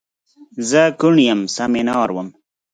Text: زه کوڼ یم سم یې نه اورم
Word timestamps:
زه 0.69 0.81
کوڼ 0.99 1.15
یم 1.27 1.39
سم 1.55 1.71
یې 1.77 1.83
نه 1.87 1.93
اورم 1.99 2.27